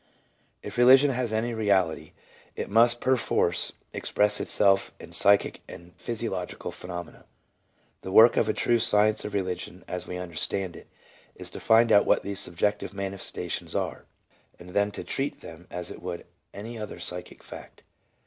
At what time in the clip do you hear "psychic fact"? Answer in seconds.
16.99-17.83